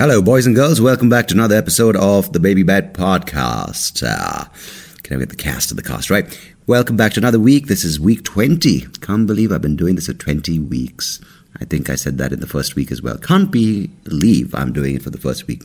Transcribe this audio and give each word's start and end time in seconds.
Hello, 0.00 0.22
boys 0.22 0.46
and 0.46 0.56
girls. 0.56 0.80
Welcome 0.80 1.10
back 1.10 1.26
to 1.26 1.34
another 1.34 1.56
episode 1.56 1.94
of 1.94 2.32
the 2.32 2.40
Baby 2.40 2.62
Bed 2.62 2.94
Podcast. 2.94 4.02
Uh, 4.02 4.46
can 5.02 5.18
I 5.18 5.20
get 5.20 5.28
the 5.28 5.36
cast 5.36 5.70
of 5.70 5.76
the 5.76 5.82
cast 5.82 6.08
right? 6.08 6.26
Welcome 6.66 6.96
back 6.96 7.12
to 7.12 7.20
another 7.20 7.38
week. 7.38 7.66
This 7.66 7.84
is 7.84 8.00
week 8.00 8.24
20. 8.24 8.80
Can't 9.02 9.26
believe 9.26 9.52
I've 9.52 9.60
been 9.60 9.76
doing 9.76 9.96
this 9.96 10.06
for 10.06 10.14
20 10.14 10.58
weeks. 10.58 11.20
I 11.60 11.66
think 11.66 11.90
I 11.90 11.96
said 11.96 12.16
that 12.16 12.32
in 12.32 12.40
the 12.40 12.46
first 12.46 12.76
week 12.76 12.90
as 12.90 13.02
well. 13.02 13.18
Can't 13.18 13.50
believe 13.50 14.54
I'm 14.54 14.72
doing 14.72 14.94
it 14.94 15.02
for 15.02 15.10
the 15.10 15.18
first 15.18 15.46
week. 15.46 15.64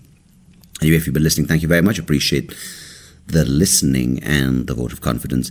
Anyway, 0.81 0.97
if 0.97 1.07
you've 1.07 1.13
been 1.13 1.23
listening, 1.23 1.47
thank 1.47 1.61
you 1.61 1.69
very 1.69 1.81
much. 1.81 1.97
Appreciate 1.97 2.53
the 3.27 3.45
listening 3.45 4.21
and 4.21 4.67
the 4.67 4.73
vote 4.73 4.91
of 4.91 4.99
confidence. 4.99 5.49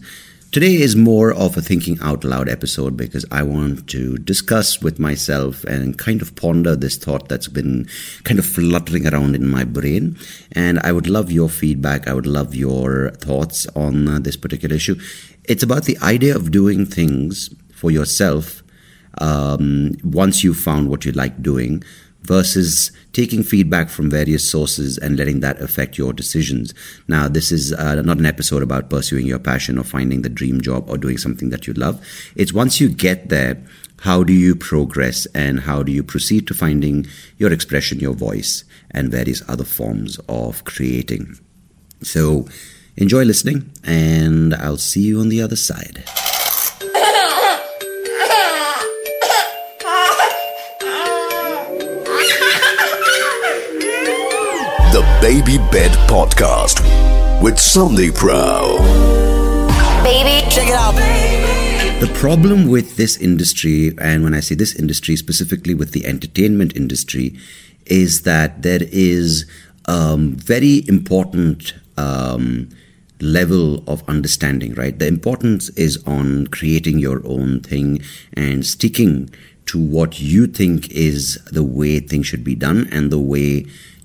Today 0.54 0.74
is 0.76 0.94
more 0.94 1.32
of 1.32 1.56
a 1.56 1.60
thinking 1.60 1.98
out 2.00 2.22
loud 2.22 2.48
episode 2.48 2.96
because 2.96 3.24
I 3.32 3.42
want 3.42 3.88
to 3.88 4.16
discuss 4.18 4.80
with 4.80 5.00
myself 5.00 5.64
and 5.64 5.98
kind 5.98 6.22
of 6.22 6.36
ponder 6.36 6.76
this 6.76 6.96
thought 6.96 7.28
that's 7.28 7.48
been 7.48 7.88
kind 8.22 8.38
of 8.38 8.46
fluttering 8.46 9.04
around 9.04 9.34
in 9.34 9.48
my 9.48 9.64
brain. 9.64 10.16
And 10.52 10.78
I 10.84 10.92
would 10.92 11.08
love 11.08 11.32
your 11.32 11.48
feedback. 11.48 12.06
I 12.06 12.14
would 12.14 12.28
love 12.28 12.54
your 12.54 13.10
thoughts 13.16 13.66
on 13.74 14.06
uh, 14.06 14.20
this 14.20 14.36
particular 14.36 14.76
issue. 14.76 14.94
It's 15.42 15.64
about 15.64 15.86
the 15.86 15.98
idea 15.98 16.36
of 16.36 16.52
doing 16.52 16.86
things 16.86 17.52
for 17.74 17.90
yourself 17.90 18.62
um, 19.18 19.96
once 20.04 20.44
you've 20.44 20.60
found 20.60 20.88
what 20.88 21.04
you 21.04 21.10
like 21.10 21.42
doing 21.42 21.82
versus 22.24 22.90
taking 23.12 23.42
feedback 23.42 23.88
from 23.88 24.10
various 24.10 24.50
sources 24.50 24.98
and 24.98 25.18
letting 25.18 25.40
that 25.40 25.60
affect 25.60 25.98
your 25.98 26.12
decisions. 26.12 26.74
Now, 27.06 27.28
this 27.28 27.52
is 27.52 27.72
uh, 27.72 28.02
not 28.02 28.18
an 28.18 28.26
episode 28.26 28.62
about 28.62 28.90
pursuing 28.90 29.26
your 29.26 29.38
passion 29.38 29.78
or 29.78 29.84
finding 29.84 30.22
the 30.22 30.28
dream 30.28 30.60
job 30.60 30.88
or 30.88 30.98
doing 30.98 31.18
something 31.18 31.50
that 31.50 31.66
you 31.66 31.74
love. 31.74 32.04
It's 32.34 32.52
once 32.52 32.80
you 32.80 32.88
get 32.88 33.28
there, 33.28 33.62
how 34.00 34.24
do 34.24 34.32
you 34.32 34.54
progress 34.56 35.26
and 35.34 35.60
how 35.60 35.82
do 35.82 35.92
you 35.92 36.02
proceed 36.02 36.46
to 36.48 36.54
finding 36.54 37.06
your 37.38 37.52
expression, 37.52 38.00
your 38.00 38.14
voice, 38.14 38.64
and 38.90 39.10
various 39.10 39.42
other 39.48 39.64
forms 39.64 40.18
of 40.28 40.64
creating. 40.64 41.38
So, 42.02 42.46
enjoy 42.96 43.24
listening, 43.24 43.70
and 43.82 44.54
I'll 44.54 44.76
see 44.76 45.02
you 45.02 45.20
on 45.20 45.28
the 45.28 45.40
other 45.40 45.56
side. 45.56 46.04
Baby 55.24 55.56
Bed 55.56 55.90
Podcast 56.06 56.82
with 57.40 57.54
Sandeep 57.54 58.22
Rao. 58.22 58.76
Baby, 60.04 60.46
check 60.50 60.68
it 60.68 60.74
out. 60.74 60.94
The 61.98 62.12
problem 62.12 62.68
with 62.68 62.96
this 62.96 63.16
industry, 63.16 63.94
and 63.96 64.22
when 64.22 64.34
I 64.34 64.40
say 64.40 64.54
this 64.54 64.74
industry, 64.78 65.16
specifically 65.16 65.72
with 65.72 65.92
the 65.92 66.04
entertainment 66.04 66.76
industry, 66.76 67.38
is 67.86 68.24
that 68.24 68.60
there 68.60 68.82
is 68.82 69.46
um, 69.86 70.36
very 70.36 70.86
important 70.88 71.72
um, 71.96 72.68
level 73.18 73.82
of 73.88 74.06
understanding, 74.06 74.74
right? 74.74 74.98
The 74.98 75.06
importance 75.06 75.70
is 75.70 76.04
on 76.06 76.48
creating 76.48 76.98
your 76.98 77.26
own 77.26 77.60
thing 77.60 78.02
and 78.34 78.66
sticking 78.66 79.30
to 79.66 79.78
what 79.78 80.20
you 80.20 80.46
think 80.46 80.90
is 80.90 81.42
the 81.50 81.62
way 81.62 81.98
things 81.98 82.26
should 82.26 82.44
be 82.44 82.54
done 82.54 82.86
and 82.92 83.10
the 83.10 83.18
way 83.18 83.64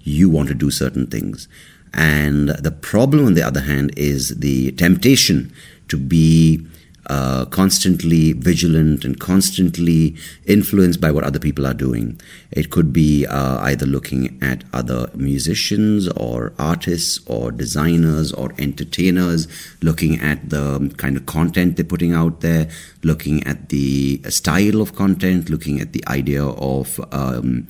you 0.09 0.29
want 0.29 0.49
to 0.49 0.55
do 0.55 0.71
certain 0.71 1.07
things. 1.07 1.47
And 1.93 2.49
the 2.49 2.71
problem, 2.71 3.25
on 3.25 3.33
the 3.33 3.43
other 3.43 3.61
hand, 3.61 3.91
is 3.97 4.39
the 4.39 4.71
temptation 4.73 5.51
to 5.87 5.97
be 5.97 6.67
uh, 7.09 7.45
constantly 7.45 8.33
vigilant 8.33 9.03
and 9.03 9.19
constantly 9.19 10.15
influenced 10.45 11.01
by 11.01 11.09
what 11.09 11.23
other 11.23 11.39
people 11.39 11.65
are 11.65 11.73
doing. 11.73 12.21
It 12.51 12.69
could 12.69 12.93
be 12.93 13.25
uh, 13.25 13.57
either 13.61 13.87
looking 13.87 14.37
at 14.43 14.63
other 14.73 15.09
musicians 15.15 16.07
or 16.09 16.53
artists 16.59 17.19
or 17.25 17.51
designers 17.51 18.31
or 18.31 18.53
entertainers, 18.59 19.47
looking 19.81 20.19
at 20.19 20.51
the 20.51 20.93
kind 20.97 21.17
of 21.17 21.25
content 21.25 21.77
they're 21.77 21.85
putting 21.85 22.13
out 22.13 22.41
there, 22.41 22.69
looking 23.01 23.43
at 23.43 23.69
the 23.69 24.21
style 24.29 24.79
of 24.79 24.93
content, 24.93 25.49
looking 25.49 25.81
at 25.81 25.93
the 25.93 26.07
idea 26.07 26.45
of 26.45 26.99
um, 27.11 27.67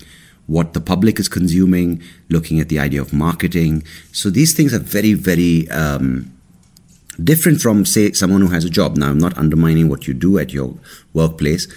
what 0.50 0.74
the 0.74 0.82
public 0.82 1.20
is 1.20 1.30
consuming, 1.30 2.02
looking 2.28 2.60
at 2.60 2.70
the 2.70 2.80
idea 2.80 3.00
of 3.00 3.14
marketing. 3.14 3.84
So 4.12 4.32
these 4.32 4.56
things 4.56 4.74
are 4.74 4.80
very, 4.80 5.14
very 5.14 5.70
um, 5.70 6.34
different 7.24 7.62
from, 7.62 7.86
say, 7.86 8.12
someone 8.14 8.42
who 8.42 8.48
has 8.48 8.66
a 8.66 8.70
job. 8.70 8.98
Now, 8.98 9.10
I'm 9.12 9.20
not 9.20 9.38
undermining 9.38 9.90
what 9.90 10.08
you 10.08 10.16
do 10.16 10.40
at 10.40 10.52
your 10.52 10.74
workplace, 11.14 11.68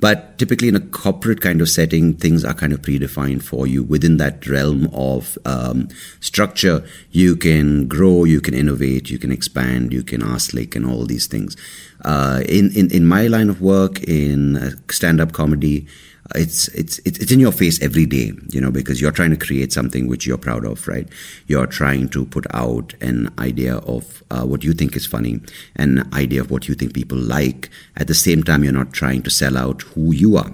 but 0.00 0.38
typically 0.38 0.68
in 0.68 0.76
a 0.76 0.80
corporate 0.80 1.42
kind 1.42 1.60
of 1.60 1.68
setting, 1.68 2.14
things 2.14 2.42
are 2.42 2.54
kind 2.54 2.72
of 2.72 2.80
predefined 2.80 3.42
for 3.42 3.66
you. 3.66 3.82
Within 3.82 4.16
that 4.16 4.48
realm 4.48 4.88
of 4.94 5.36
um, 5.44 5.88
structure, 6.20 6.82
you 7.10 7.36
can 7.36 7.86
grow, 7.86 8.24
you 8.24 8.40
can 8.40 8.54
innovate, 8.54 9.10
you 9.10 9.18
can 9.18 9.30
expand, 9.30 9.92
you 9.92 10.02
can 10.02 10.22
ask 10.22 10.54
and 10.54 10.86
all 10.86 11.04
these 11.04 11.26
things. 11.26 11.54
Uh, 12.02 12.42
in, 12.48 12.72
in, 12.74 12.90
in 12.90 13.04
my 13.04 13.26
line 13.26 13.50
of 13.50 13.60
work, 13.60 14.02
in 14.04 14.56
uh, 14.56 14.70
stand 14.90 15.20
up 15.20 15.32
comedy, 15.32 15.86
it's 16.34 16.68
it's 16.68 16.98
it's 17.00 17.30
in 17.30 17.40
your 17.40 17.52
face 17.52 17.80
every 17.82 18.06
day 18.06 18.32
you 18.50 18.60
know 18.60 18.70
because 18.70 19.00
you're 19.00 19.12
trying 19.12 19.30
to 19.30 19.36
create 19.36 19.72
something 19.72 20.06
which 20.06 20.26
you're 20.26 20.38
proud 20.38 20.64
of 20.64 20.86
right 20.88 21.08
you're 21.46 21.66
trying 21.66 22.08
to 22.08 22.24
put 22.26 22.46
out 22.54 22.94
an 23.00 23.32
idea 23.38 23.76
of 23.78 24.22
uh, 24.30 24.44
what 24.44 24.64
you 24.64 24.72
think 24.72 24.96
is 24.96 25.06
funny 25.06 25.40
an 25.76 26.08
idea 26.14 26.40
of 26.40 26.50
what 26.50 26.68
you 26.68 26.74
think 26.74 26.94
people 26.94 27.18
like 27.18 27.70
at 27.96 28.06
the 28.06 28.14
same 28.14 28.42
time 28.42 28.64
you're 28.64 28.72
not 28.72 28.92
trying 28.92 29.22
to 29.22 29.30
sell 29.30 29.56
out 29.56 29.82
who 29.82 30.12
you 30.12 30.36
are 30.36 30.50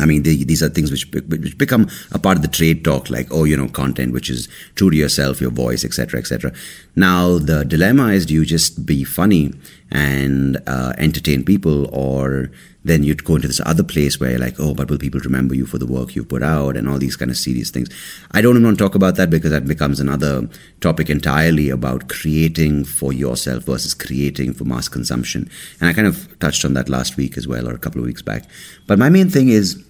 I 0.00 0.06
mean, 0.06 0.22
they, 0.22 0.36
these 0.36 0.62
are 0.62 0.68
things 0.68 0.90
which, 0.90 1.06
which 1.12 1.58
become 1.58 1.88
a 2.12 2.18
part 2.18 2.36
of 2.36 2.42
the 2.42 2.48
trade 2.48 2.84
talk, 2.84 3.10
like, 3.10 3.28
oh, 3.30 3.44
you 3.44 3.56
know, 3.56 3.68
content 3.68 4.12
which 4.12 4.30
is 4.30 4.48
true 4.74 4.90
to 4.90 4.96
yourself, 4.96 5.40
your 5.40 5.50
voice, 5.50 5.84
etc., 5.84 6.18
etc. 6.18 6.52
Now, 6.96 7.38
the 7.38 7.64
dilemma 7.64 8.08
is 8.08 8.26
do 8.26 8.34
you 8.34 8.44
just 8.44 8.86
be 8.86 9.04
funny 9.04 9.52
and 9.90 10.56
uh, 10.66 10.92
entertain 10.98 11.44
people, 11.44 11.88
or 11.94 12.50
then 12.84 13.02
you'd 13.02 13.24
go 13.24 13.36
into 13.36 13.48
this 13.48 13.60
other 13.66 13.82
place 13.82 14.18
where 14.18 14.30
you're 14.30 14.38
like, 14.38 14.58
oh, 14.58 14.74
but 14.74 14.88
will 14.88 14.98
people 14.98 15.20
remember 15.20 15.54
you 15.54 15.66
for 15.66 15.78
the 15.78 15.86
work 15.86 16.14
you've 16.14 16.28
put 16.28 16.42
out 16.42 16.76
and 16.76 16.88
all 16.88 16.98
these 16.98 17.16
kind 17.16 17.30
of 17.30 17.36
serious 17.36 17.70
things? 17.70 17.88
I 18.30 18.40
don't 18.40 18.62
want 18.62 18.78
to 18.78 18.84
talk 18.84 18.94
about 18.94 19.16
that 19.16 19.30
because 19.30 19.50
that 19.50 19.66
becomes 19.66 20.00
another 20.00 20.48
topic 20.80 21.10
entirely 21.10 21.68
about 21.68 22.08
creating 22.08 22.84
for 22.84 23.12
yourself 23.12 23.64
versus 23.64 23.92
creating 23.92 24.54
for 24.54 24.64
mass 24.64 24.88
consumption. 24.88 25.50
And 25.80 25.88
I 25.88 25.92
kind 25.92 26.06
of 26.06 26.38
touched 26.38 26.64
on 26.64 26.74
that 26.74 26.88
last 26.88 27.16
week 27.16 27.36
as 27.36 27.46
well, 27.46 27.68
or 27.68 27.74
a 27.74 27.78
couple 27.78 28.00
of 28.00 28.06
weeks 28.06 28.22
back. 28.22 28.44
But 28.86 28.98
my 28.98 29.10
main 29.10 29.28
thing 29.28 29.48
is, 29.48 29.84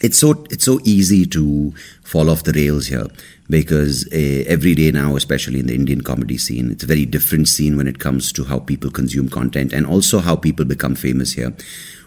it's 0.00 0.18
so 0.18 0.44
it's 0.50 0.64
so 0.64 0.80
easy 0.84 1.26
to 1.26 1.72
fall 2.02 2.30
off 2.30 2.44
the 2.44 2.52
rails 2.52 2.86
here 2.86 3.06
because 3.48 4.06
uh, 4.12 4.44
every 4.46 4.74
day 4.74 4.90
now 4.90 5.16
especially 5.16 5.60
in 5.60 5.66
the 5.66 5.74
indian 5.74 6.00
comedy 6.00 6.38
scene 6.38 6.70
it's 6.70 6.84
a 6.84 6.86
very 6.86 7.04
different 7.04 7.48
scene 7.48 7.76
when 7.76 7.86
it 7.86 7.98
comes 7.98 8.32
to 8.32 8.44
how 8.44 8.58
people 8.58 8.90
consume 8.90 9.28
content 9.28 9.72
and 9.72 9.86
also 9.86 10.20
how 10.20 10.36
people 10.36 10.64
become 10.64 10.94
famous 10.94 11.32
here 11.32 11.52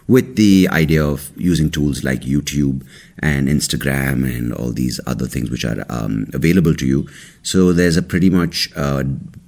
with 0.06 0.36
the 0.36 0.68
idea 0.70 1.04
of 1.04 1.32
using 1.36 1.70
tools 1.70 2.04
like 2.04 2.20
YouTube 2.20 2.86
and 3.20 3.48
Instagram 3.48 4.24
and 4.24 4.52
all 4.52 4.70
these 4.70 5.00
other 5.06 5.26
things 5.26 5.50
which 5.50 5.64
are 5.64 5.84
um, 5.88 6.26
available 6.34 6.74
to 6.74 6.86
you. 6.86 7.08
So 7.42 7.72
there's 7.72 7.96
a 7.96 8.02
pretty 8.02 8.28
much 8.28 8.70
uh, 8.76 9.04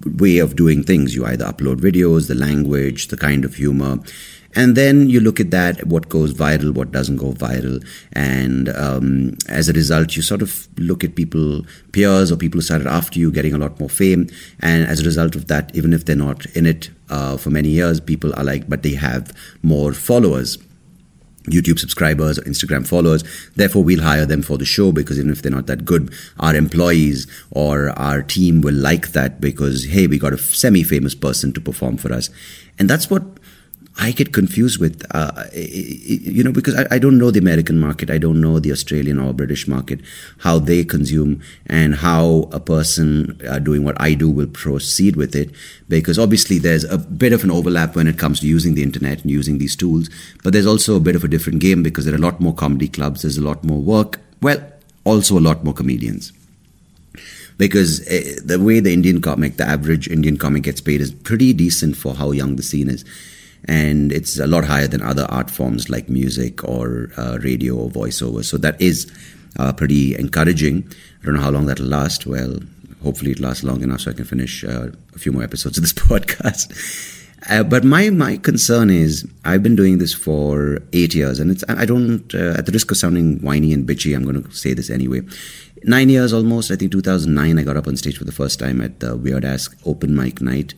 way 0.07 0.39
of 0.39 0.57
doing 0.57 0.83
things. 0.83 1.15
You 1.15 1.27
either 1.27 1.45
upload 1.45 1.77
videos, 1.77 2.29
the 2.29 2.35
language, 2.35 3.09
the 3.09 3.17
kind 3.17 3.45
of 3.45 3.55
humor, 3.55 3.99
and 4.57 4.75
then 4.75 5.11
you 5.11 5.21
look 5.21 5.39
at 5.39 5.51
that, 5.51 5.87
what 5.87 6.09
goes 6.09 6.33
viral, 6.33 6.75
what 6.75 6.91
doesn't 6.91 7.19
go 7.19 7.33
viral. 7.33 7.87
And 8.15 8.71
um, 8.71 9.37
as 9.51 9.69
a 9.69 9.75
result, 9.75 10.17
you 10.17 10.23
sort 10.23 10.41
of 10.41 10.67
look 10.79 11.05
at 11.05 11.15
people, 11.15 11.67
peers 11.93 12.33
or 12.33 12.37
people 12.37 12.59
who 12.59 12.63
started 12.63 12.87
after 12.87 13.19
you 13.19 13.31
getting 13.31 13.53
a 13.53 13.59
lot 13.59 13.79
more 13.79 13.91
fame. 13.91 14.29
And 14.61 14.89
as 14.89 15.01
a 15.01 15.05
result 15.05 15.37
of 15.37 15.49
that, 15.49 15.77
even 15.77 15.93
if 15.93 16.07
they're 16.07 16.17
not 16.17 16.47
in 16.57 16.65
it 16.65 16.89
uh, 17.11 17.37
for 17.37 17.51
many 17.51 17.69
years, 17.69 18.01
people 18.01 18.35
are 18.35 18.45
like, 18.45 18.67
but 18.67 18.83
they 18.83 18.95
have 18.95 19.31
more 19.63 19.93
followers. 19.93 20.57
YouTube 21.45 21.79
subscribers 21.79 22.39
or 22.39 22.43
Instagram 22.43 22.89
followers. 22.89 23.23
Therefore, 23.55 23.85
we'll 23.85 24.03
hire 24.03 24.27
them 24.27 24.43
for 24.43 24.59
the 24.59 24.65
show 24.65 24.91
because 24.91 25.17
even 25.19 25.31
if 25.31 25.43
they're 25.43 25.53
not 25.53 25.69
that 25.69 25.85
good, 25.85 26.13
our 26.41 26.57
employees 26.57 27.29
or 27.53 27.91
our 27.91 28.23
team 28.23 28.63
will 28.63 28.75
like 28.75 29.13
that 29.13 29.41
because, 29.41 29.85
hey, 29.85 30.09
we 30.09 30.19
got 30.19 30.33
a 30.33 30.39
semi 30.39 30.83
famous 30.83 31.15
person 31.15 31.53
to 31.53 31.61
perform 31.61 31.99
for 31.99 32.13
us. 32.13 32.31
And 32.81 32.91
that's 32.91 33.09
what 33.09 33.23
I 33.99 34.13
get 34.13 34.35
confused 34.35 34.79
with, 34.79 35.07
uh, 35.13 35.45
you 35.55 36.45
know, 36.45 36.53
because 36.53 36.75
I, 36.75 36.87
I, 36.91 36.99
don't 36.99 37.17
know 37.17 37.31
the 37.31 37.39
American 37.39 37.79
market, 37.79 38.11
I 38.11 38.19
don't 38.19 38.43
know 38.43 38.59
the 38.59 38.71
Australian 38.71 39.19
or 39.19 39.33
British 39.33 39.67
market, 39.67 40.01
how 40.39 40.59
they 40.59 40.85
consume 40.85 41.41
and 41.67 41.95
how 41.95 42.51
a 42.53 42.61
person 42.61 43.41
uh, 43.49 43.59
doing 43.59 43.85
what 43.85 43.99
I 43.99 44.13
do 44.13 44.31
will 44.31 44.49
proceed 44.49 45.17
with 45.17 45.35
it. 45.35 45.51
Because 45.89 46.19
obviously 46.19 46.59
there's 46.59 46.85
a 46.85 46.99
bit 46.99 47.33
of 47.33 47.43
an 47.43 47.51
overlap 47.51 47.97
when 47.97 48.07
it 48.07 48.19
comes 48.19 48.41
to 48.41 48.47
using 48.47 48.75
the 48.75 48.83
internet 48.83 49.23
and 49.23 49.31
using 49.31 49.57
these 49.57 49.75
tools, 49.75 50.11
but 50.45 50.53
there's 50.53 50.67
also 50.67 50.97
a 50.97 51.01
bit 51.01 51.17
of 51.17 51.25
a 51.25 51.29
different 51.29 51.61
game 51.61 51.83
because 51.83 52.05
there 52.05 52.15
are 52.15 52.19
a 52.19 52.21
lot 52.21 52.39
more 52.39 52.55
comedy 52.55 52.89
clubs, 52.89 53.23
there's 53.23 53.39
a 53.39 53.45
lot 53.45 53.65
more 53.65 53.81
work, 53.81 54.21
well, 54.43 54.63
also 55.05 55.39
a 55.39 55.41
lot 55.41 55.65
more 55.65 55.75
comedians. 55.75 56.33
Because 57.57 58.07
uh, 58.09 58.39
the 58.45 58.61
way 58.61 58.81
the 58.81 58.93
Indian 58.93 59.23
comic, 59.23 59.57
the 59.57 59.65
average 59.65 60.07
Indian 60.07 60.37
comic 60.37 60.65
gets 60.65 60.83
paid 60.83 61.01
is 61.01 61.13
pretty 61.13 61.55
decent 61.55 61.97
for 61.97 62.15
how 62.15 62.33
young 62.33 62.57
the 62.57 62.63
scene 62.63 62.91
is 62.91 63.03
and 63.69 64.13
it's 64.13 64.39
a 64.39 64.47
lot 64.47 64.65
higher 64.65 64.87
than 64.87 65.03
other 65.03 65.27
art 65.29 65.51
forms 65.51 65.89
like 65.91 66.09
music 66.09 66.65
or 66.65 67.11
uh, 67.17 67.39
radio 67.43 67.75
or 67.77 67.91
voiceover. 67.91 68.45
So 68.45 68.57
that 68.59 68.81
is 68.81 69.11
uh, 69.59 69.73
pretty 69.73 70.17
encouraging. 70.17 70.91
I 71.23 71.27
don't 71.27 71.35
know 71.35 71.41
how 71.41 71.51
long 71.51 71.67
that'll 71.67 71.87
last. 71.87 72.27
Well, 72.27 72.61
hopefully 73.03 73.33
it 73.33 73.41
lasts 73.41 73.65
long 73.65 73.83
enough 73.83 74.01
so 74.01 74.11
I 74.11 74.15
can 74.15 74.25
finish 74.25 74.65
uh, 74.65 74.89
a 75.15 75.19
few 75.19 75.33
more 75.33 75.43
episodes 75.43 75.79
of 75.79 75.83
this 75.83 75.93
podcast. 76.11 77.13
Uh, 77.49 77.63
but 77.63 77.85
my 77.85 78.11
my 78.11 78.37
concern 78.39 78.91
is 78.91 79.27
I've 79.45 79.63
been 79.63 79.77
doing 79.77 79.99
this 79.99 80.13
for 80.13 80.81
eight 80.93 81.15
years, 81.15 81.39
and 81.39 81.51
it's 81.51 81.63
I 81.69 81.85
don't 81.85 82.35
uh, 82.35 82.55
at 82.59 82.67
the 82.67 82.73
risk 82.73 82.91
of 82.91 82.97
sounding 82.97 83.39
whiny 83.41 83.73
and 83.73 83.87
bitchy, 83.87 84.17
I'm 84.17 84.25
going 84.25 84.43
to 84.43 84.51
say 84.53 84.75
this 84.75 84.91
anyway. 84.91 85.21
Nine 85.85 86.09
years 86.09 86.33
almost. 86.33 86.71
I 86.71 86.77
think 86.77 86.93
2009. 86.93 87.59
I 87.59 87.63
got 87.63 87.77
up 87.77 87.87
on 87.87 87.97
stage 87.97 88.19
for 88.19 88.25
the 88.25 88.33
first 88.33 88.59
time 88.59 88.81
at 88.81 89.01
the 89.01 89.17
Weird 89.17 89.45
Ass 89.45 89.69
Open 89.85 90.17
Mic 90.17 90.41
Night, 90.41 90.75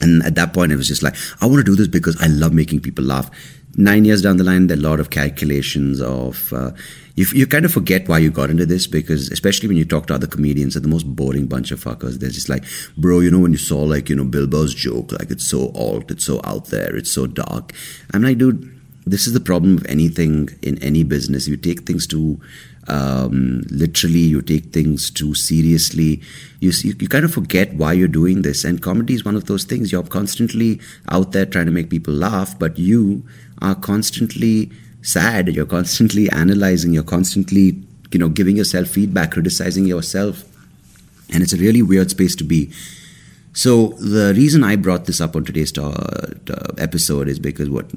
and 0.00 0.22
at 0.24 0.34
that 0.36 0.52
point, 0.52 0.72
it 0.72 0.76
was 0.76 0.88
just 0.88 1.02
like 1.02 1.14
I 1.40 1.46
want 1.46 1.58
to 1.58 1.64
do 1.64 1.76
this 1.76 1.88
because 1.88 2.20
I 2.20 2.26
love 2.26 2.52
making 2.52 2.80
people 2.80 3.04
laugh. 3.04 3.30
Nine 3.76 4.04
years 4.04 4.22
down 4.22 4.38
the 4.38 4.44
line, 4.44 4.66
there 4.66 4.76
are 4.76 4.80
a 4.80 4.82
lot 4.82 4.98
of 4.98 5.10
calculations 5.10 6.00
of 6.00 6.52
uh, 6.52 6.72
you, 7.14 7.26
you 7.32 7.46
kind 7.46 7.64
of 7.64 7.72
forget 7.72 8.08
why 8.08 8.18
you 8.18 8.30
got 8.30 8.50
into 8.50 8.64
this 8.64 8.86
because 8.86 9.30
especially 9.30 9.68
when 9.68 9.76
you 9.76 9.84
talk 9.84 10.06
to 10.06 10.14
other 10.14 10.26
comedians 10.26 10.74
they're 10.74 10.80
the 10.80 10.88
most 10.88 11.04
boring 11.16 11.46
bunch 11.46 11.70
of 11.70 11.82
fuckers. 11.82 12.14
They're 12.14 12.30
just 12.30 12.48
like 12.48 12.64
bro 12.96 13.20
you 13.20 13.30
know 13.30 13.40
when 13.40 13.52
you 13.52 13.58
saw 13.58 13.82
like 13.82 14.08
you 14.08 14.16
know 14.16 14.24
Bilbo's 14.24 14.74
joke 14.74 15.12
like 15.12 15.30
it's 15.30 15.46
so 15.46 15.72
alt 15.74 16.10
it's 16.10 16.24
so 16.24 16.40
out 16.44 16.66
there 16.66 16.94
it's 16.96 17.10
so 17.10 17.26
dark? 17.26 17.72
I'm 18.14 18.22
like 18.22 18.38
dude 18.38 18.72
this 19.04 19.26
is 19.26 19.32
the 19.32 19.40
problem 19.40 19.78
of 19.78 19.86
anything 19.86 20.50
in 20.62 20.76
any 20.82 21.02
business. 21.02 21.48
You 21.48 21.56
take 21.56 21.86
things 21.86 22.06
too 22.06 22.40
um, 22.88 23.62
literally 23.70 24.18
you 24.18 24.42
take 24.42 24.72
things 24.72 25.10
too 25.10 25.34
seriously. 25.34 26.22
You, 26.60 26.72
you 26.82 26.94
you 26.98 27.08
kind 27.08 27.24
of 27.24 27.32
forget 27.32 27.74
why 27.74 27.92
you're 27.92 28.08
doing 28.08 28.42
this. 28.42 28.64
And 28.64 28.82
comedy 28.82 29.14
is 29.14 29.24
one 29.24 29.36
of 29.36 29.44
those 29.44 29.64
things. 29.64 29.92
You're 29.92 30.02
constantly 30.02 30.80
out 31.10 31.32
there 31.32 31.46
trying 31.46 31.66
to 31.66 31.72
make 31.72 31.90
people 31.90 32.14
laugh 32.14 32.58
but 32.58 32.78
you 32.78 33.24
are 33.60 33.74
constantly 33.74 34.70
sad. 35.02 35.48
You're 35.48 35.66
constantly 35.66 36.30
analyzing. 36.30 36.92
You're 36.92 37.02
constantly 37.02 37.82
you 38.10 38.18
know 38.18 38.28
giving 38.28 38.56
yourself 38.56 38.88
feedback 38.88 39.32
criticizing 39.32 39.86
yourself. 39.86 40.44
And 41.30 41.42
it's 41.42 41.52
a 41.52 41.58
really 41.58 41.82
weird 41.82 42.10
space 42.10 42.34
to 42.36 42.44
be. 42.44 42.72
So 43.52 43.88
the 43.98 44.34
reason 44.36 44.62
i 44.62 44.76
brought 44.76 45.06
this 45.06 45.20
up 45.20 45.34
on 45.34 45.44
today's 45.44 45.76
uh, 45.76 46.34
episode 46.78 47.28
is 47.28 47.38
because 47.38 47.68
what 47.68 47.90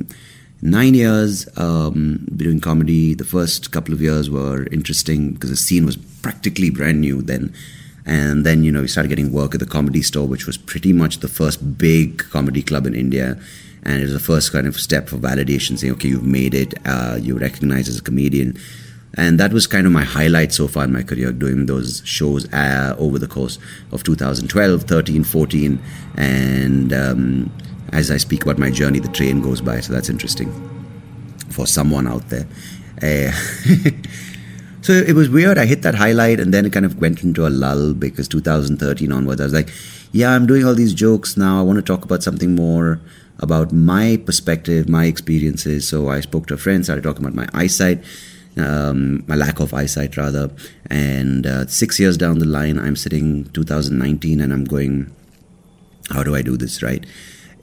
nine 0.62 0.94
years 0.94 1.48
um, 1.58 2.25
doing 2.36 2.60
comedy 2.60 3.13
the 3.13 3.24
first 3.24 3.72
couple 3.72 3.94
of 3.94 4.02
years 4.02 4.30
were 4.30 4.68
interesting 4.68 5.34
because 5.34 5.50
the 5.50 5.56
scene 5.56 5.86
was 5.86 5.98
practically 5.98 6.69
brand 6.69 7.02
new 7.02 7.22
then 7.22 7.54
and 8.06 8.46
then 8.46 8.63
you 8.63 8.72
know 8.72 8.81
we 8.81 8.88
started 8.88 9.10
getting 9.10 9.31
work 9.31 9.54
at 9.54 9.60
the 9.60 9.66
comedy 9.66 10.02
store 10.02 10.28
which 10.28 10.46
was 10.46 10.58
pretty 10.58 10.94
much 10.94 11.19
the 11.19 11.28
first 11.28 11.78
big 11.78 12.19
comedy 12.30 12.62
club 12.62 12.86
in 12.86 12.94
india 12.94 13.40
and 13.84 14.00
it 14.00 14.04
was 14.04 14.13
the 14.13 14.19
first 14.19 14.52
kind 14.52 14.68
of 14.68 14.80
step 14.80 15.10
for 15.10 15.18
validation, 15.18 15.78
saying, 15.78 15.94
okay, 15.94 16.10
you've 16.10 16.25
made 16.25 16.54
it, 16.54 16.74
uh, 16.86 17.18
you're 17.19 17.40
recognized 17.40 17.90
as 17.90 17.98
a 17.98 18.02
comedian. 18.02 18.57
And 19.16 19.40
that 19.40 19.52
was 19.52 19.68
kind 19.68 19.86
of 19.86 19.92
my 19.92 20.04
highlight 20.04 20.54
so 20.54 20.68
far 20.68 20.86
in 20.86 20.94
my 20.94 21.04
career, 21.04 21.31
doing 21.31 21.66
those 21.66 22.02
shows 22.06 22.52
uh, 22.54 22.96
over 22.98 23.19
the 23.19 23.28
course 23.28 23.57
of 23.92 24.04
2012, 24.04 24.84
13, 24.84 25.24
14. 25.24 25.81
And 26.16 26.94
um, 26.94 27.52
as 27.92 28.10
I 28.10 28.18
speak 28.18 28.44
about 28.44 28.58
my 28.58 28.72
journey, 28.72 29.00
the 29.00 29.10
train 29.10 29.42
goes 29.42 29.62
by, 29.62 29.80
so 29.80 29.94
that's 29.94 30.10
interesting 30.10 30.52
for 31.50 31.68
someone 31.68 32.08
out 32.08 32.30
there. 32.30 32.48
Uh, 33.02 33.32
so 34.82 34.94
it 34.94 35.14
was 35.14 35.30
weird. 35.30 35.58
I 35.58 35.66
hit 35.66 35.82
that 35.82 35.96
highlight 35.96 36.40
and 36.40 36.54
then 36.54 36.66
it 36.66 36.74
kind 36.74 36.86
of 36.86 37.00
went 37.00 37.24
into 37.24 37.46
a 37.46 37.50
lull 37.50 37.94
because 37.94 38.28
2013 38.28 39.12
onwards, 39.12 39.42
I 39.42 39.44
was 39.44 39.54
like, 39.54 39.70
yeah, 40.12 40.32
I'm 40.32 40.46
doing 40.46 40.66
all 40.66 40.76
these 40.76 40.94
jokes 40.94 41.38
now. 41.38 41.60
I 41.60 41.64
want 41.64 41.78
to 41.78 41.82
talk 41.82 42.06
about 42.06 42.24
something 42.24 42.56
more 42.56 43.02
about 43.40 43.72
my 43.74 44.22
perspective, 44.26 44.88
my 44.88 45.06
experiences. 45.06 45.88
So 45.88 46.10
I 46.10 46.22
spoke 46.22 46.48
to 46.48 46.54
a 46.54 46.58
friend, 46.58 46.84
started 46.84 47.04
talking 47.04 47.26
about 47.26 47.36
my 47.36 47.48
eyesight, 47.54 48.04
um, 48.58 49.26
my 49.28 49.36
lack 49.36 49.60
of 49.60 49.74
eyesight 49.74 50.16
rather. 50.16 50.52
And 50.90 51.48
uh, 51.48 51.68
six 51.68 52.00
years 52.00 52.18
down 52.18 52.40
the 52.40 52.46
line, 52.46 52.78
I'm 52.78 52.96
sitting 52.96 53.46
2019 53.46 54.40
and 54.40 54.54
I'm 54.54 54.66
going, 54.66 55.14
how 56.10 56.24
do 56.24 56.36
I 56.36 56.42
do 56.42 56.58
this 56.58 56.84
right? 56.84 57.06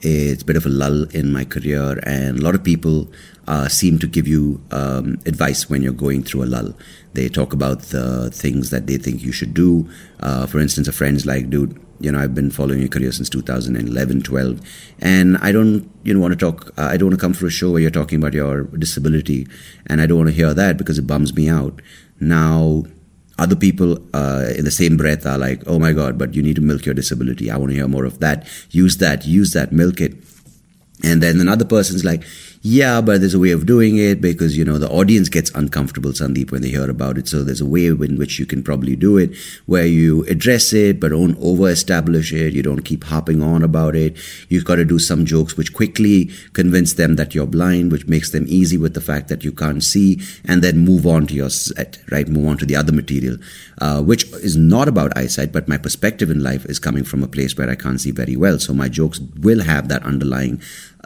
It's 0.01 0.43
a 0.43 0.45
bit 0.45 0.55
of 0.55 0.65
a 0.65 0.69
lull 0.69 1.03
in 1.15 1.31
my 1.31 1.45
career, 1.45 1.99
and 2.03 2.39
a 2.39 2.41
lot 2.41 2.55
of 2.55 2.63
people 2.63 3.09
uh, 3.47 3.67
seem 3.67 3.99
to 3.99 4.07
give 4.07 4.27
you 4.27 4.61
um, 4.71 5.19
advice 5.25 5.69
when 5.69 5.81
you're 5.81 5.91
going 5.91 6.23
through 6.23 6.43
a 6.43 6.45
lull. 6.45 6.73
They 7.13 7.27
talk 7.29 7.51
about 7.51 7.81
the 7.83 8.29
things 8.31 8.69
that 8.69 8.87
they 8.87 8.97
think 8.97 9.23
you 9.23 9.31
should 9.31 9.53
do. 9.53 9.89
Uh, 10.19 10.45
for 10.45 10.59
instance, 10.59 10.87
a 10.87 10.91
friend's 10.91 11.25
like, 11.25 11.49
dude, 11.49 11.79
you 11.99 12.11
know, 12.11 12.19
I've 12.19 12.35
been 12.35 12.51
following 12.51 12.79
your 12.79 12.87
career 12.87 13.11
since 13.11 13.29
2011, 13.29 14.21
12, 14.21 14.61
and 14.99 15.37
I 15.37 15.51
don't, 15.51 15.89
you 16.03 16.13
know, 16.13 16.19
want 16.19 16.31
to 16.31 16.39
talk. 16.39 16.71
Uh, 16.77 16.83
I 16.85 16.97
don't 16.97 17.09
want 17.09 17.19
to 17.19 17.21
come 17.21 17.33
for 17.33 17.47
a 17.47 17.51
show 17.51 17.71
where 17.71 17.81
you're 17.81 17.91
talking 17.91 18.19
about 18.19 18.33
your 18.33 18.63
disability, 18.63 19.47
and 19.87 19.99
I 19.99 20.05
don't 20.05 20.17
want 20.17 20.29
to 20.29 20.35
hear 20.35 20.53
that 20.53 20.77
because 20.77 20.97
it 20.97 21.07
bums 21.07 21.35
me 21.35 21.49
out. 21.49 21.81
Now, 22.19 22.83
other 23.39 23.55
people 23.55 23.97
uh, 24.13 24.51
in 24.55 24.65
the 24.65 24.71
same 24.71 24.97
breath 24.97 25.25
are 25.25 25.37
like, 25.37 25.63
"Oh 25.65 25.79
my 25.79 25.93
God, 25.93 26.17
but 26.17 26.35
you 26.35 26.43
need 26.43 26.55
to 26.57 26.61
milk 26.61 26.85
your 26.85 26.93
disability. 26.93 27.49
I 27.49 27.57
want 27.57 27.71
to 27.71 27.75
hear 27.75 27.87
more 27.87 28.05
of 28.05 28.19
that. 28.19 28.47
Use 28.71 28.97
that. 28.97 29.25
Use 29.25 29.53
that. 29.53 29.71
Milk 29.71 30.01
it." 30.01 30.13
And 31.03 31.23
then 31.23 31.39
another 31.39 31.65
person's 31.65 32.03
like, 32.03 32.23
yeah, 32.61 32.99
but 32.99 33.21
there's 33.21 33.33
a 33.33 33.39
way 33.39 33.51
of 33.51 33.65
doing 33.65 33.97
it 33.97 34.19
because, 34.19 34.57
you 34.57 34.65
know, 34.65 34.77
the 34.77 34.89
audience 34.89 35.29
gets 35.29 35.49
uncomfortable, 35.51 36.11
Sandeep, 36.11 36.51
when 36.51 36.61
they 36.61 36.67
hear 36.69 36.89
about 36.89 37.17
it. 37.17 37.27
So 37.29 37.41
there's 37.41 37.61
a 37.61 37.65
way 37.65 37.85
in 37.85 38.17
which 38.17 38.37
you 38.37 38.45
can 38.45 38.63
probably 38.63 38.97
do 38.97 39.17
it 39.17 39.33
where 39.65 39.85
you 39.85 40.25
address 40.25 40.73
it, 40.73 40.99
but 40.99 41.09
don't 41.11 41.37
over 41.39 41.69
establish 41.69 42.33
it. 42.33 42.53
You 42.53 42.61
don't 42.61 42.81
keep 42.81 43.05
harping 43.05 43.41
on 43.41 43.63
about 43.63 43.95
it. 43.95 44.17
You've 44.49 44.65
got 44.65 44.75
to 44.75 44.83
do 44.83 44.99
some 44.99 45.25
jokes 45.25 45.55
which 45.55 45.73
quickly 45.73 46.31
convince 46.51 46.93
them 46.95 47.15
that 47.15 47.33
you're 47.33 47.47
blind, 47.47 47.93
which 47.93 48.07
makes 48.07 48.31
them 48.31 48.45
easy 48.49 48.77
with 48.77 48.93
the 48.93 49.01
fact 49.01 49.29
that 49.29 49.45
you 49.45 49.53
can't 49.53 49.81
see, 49.81 50.19
and 50.43 50.61
then 50.61 50.79
move 50.79 51.07
on 51.07 51.27
to 51.27 51.33
your 51.33 51.49
set, 51.49 51.97
right? 52.11 52.27
Move 52.27 52.47
on 52.47 52.57
to 52.57 52.65
the 52.65 52.75
other 52.75 52.91
material, 52.91 53.37
uh, 53.79 54.01
which 54.01 54.25
is 54.33 54.57
not 54.57 54.89
about 54.89 55.17
eyesight, 55.17 55.53
but 55.53 55.69
my 55.69 55.77
perspective 55.77 56.29
in 56.29 56.43
life 56.43 56.65
is 56.65 56.77
coming 56.77 57.05
from 57.05 57.23
a 57.23 57.27
place 57.27 57.57
where 57.57 57.69
I 57.69 57.75
can't 57.75 58.01
see 58.01 58.11
very 58.11 58.35
well. 58.35 58.59
So 58.59 58.73
my 58.73 58.89
jokes 58.89 59.21
will 59.39 59.61
have 59.61 59.87
that 59.87 60.03
underlying 60.03 60.61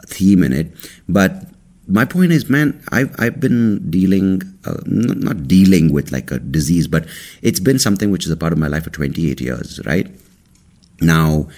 theme 0.06 0.42
in 0.42 0.52
it. 0.52 0.72
But 1.08 1.44
my 1.86 2.04
point 2.04 2.32
is, 2.32 2.48
man, 2.48 2.82
I've, 2.92 3.14
I've 3.18 3.40
been 3.40 3.90
dealing, 3.90 4.42
uh, 4.64 4.80
not 4.86 5.46
dealing 5.46 5.92
with 5.92 6.12
like 6.12 6.30
a 6.30 6.38
disease, 6.38 6.86
but 6.86 7.06
it's 7.42 7.60
been 7.60 7.78
something 7.78 8.10
which 8.10 8.24
is 8.24 8.30
a 8.30 8.36
part 8.36 8.52
of 8.52 8.58
my 8.58 8.68
life 8.68 8.84
for 8.84 8.90
28 8.90 9.40
years, 9.40 9.80
right? 9.84 10.08
Now, 11.00 11.48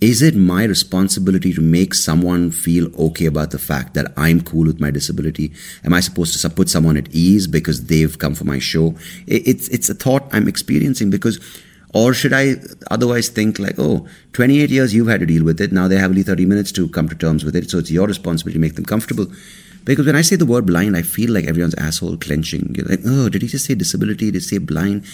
is 0.00 0.20
it 0.20 0.36
my 0.36 0.64
responsibility 0.64 1.54
to 1.54 1.60
make 1.62 1.94
someone 1.94 2.50
feel 2.50 2.94
okay 3.00 3.26
about 3.26 3.50
the 3.50 3.58
fact 3.58 3.94
that 3.94 4.12
I'm 4.16 4.42
cool 4.42 4.66
with 4.66 4.78
my 4.78 4.90
disability? 4.90 5.52
Am 5.84 5.94
I 5.94 6.00
supposed 6.00 6.38
to 6.38 6.50
put 6.50 6.68
someone 6.68 6.98
at 6.98 7.12
ease 7.14 7.46
because 7.46 7.86
they've 7.86 8.18
come 8.18 8.34
for 8.34 8.44
my 8.44 8.58
show? 8.58 8.94
It's, 9.26 9.68
it's 9.68 9.88
a 9.88 9.94
thought 9.94 10.28
I'm 10.32 10.48
experiencing 10.48 11.08
because 11.08 11.40
or 11.94 12.12
should 12.12 12.32
I 12.32 12.56
otherwise 12.90 13.28
think 13.28 13.58
like, 13.58 13.76
oh, 13.78 14.06
28 14.32 14.70
years 14.70 14.94
you've 14.94 15.08
had 15.08 15.20
to 15.20 15.26
deal 15.26 15.44
with 15.44 15.60
it. 15.60 15.72
Now 15.72 15.88
they 15.88 15.96
have 15.96 16.10
only 16.10 16.22
30 16.22 16.46
minutes 16.46 16.72
to 16.72 16.88
come 16.88 17.08
to 17.08 17.14
terms 17.14 17.44
with 17.44 17.56
it. 17.56 17.70
So 17.70 17.78
it's 17.78 17.90
your 17.90 18.06
responsibility 18.06 18.58
to 18.58 18.60
make 18.60 18.74
them 18.74 18.84
comfortable. 18.84 19.26
Because 19.84 20.06
when 20.06 20.16
I 20.16 20.22
say 20.22 20.36
the 20.36 20.46
word 20.46 20.66
blind, 20.66 20.96
I 20.96 21.02
feel 21.02 21.32
like 21.32 21.44
everyone's 21.44 21.76
asshole 21.76 22.16
clenching. 22.16 22.74
You're 22.74 22.86
like, 22.86 23.00
oh, 23.06 23.28
did 23.28 23.42
he 23.42 23.48
just 23.48 23.66
say 23.66 23.74
disability? 23.74 24.32
Did 24.32 24.34
he 24.34 24.40
say 24.40 24.58
blind? 24.58 25.04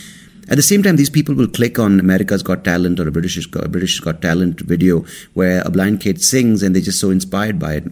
At 0.49 0.57
the 0.57 0.63
same 0.63 0.83
time, 0.83 0.97
these 0.97 1.11
people 1.11 1.35
will 1.35 1.47
click 1.47 1.79
on 1.79 2.01
America's 2.01 2.43
Got 2.43 2.65
Talent 2.65 2.99
or 2.99 3.07
a 3.07 3.13
British 3.13 3.47
Got, 3.47 3.71
British 3.71 4.01
Got 4.01 4.23
Talent 4.23 4.61
video 4.61 5.05
where 5.35 5.63
a 5.65 5.71
blind 5.71 6.01
kid 6.01 6.23
sings 6.23 6.63
and 6.63 6.75
they're 6.75 6.83
just 6.83 7.01
so 7.01 7.11
inspired 7.11 7.59
by 7.59 7.75
it. 7.75 7.85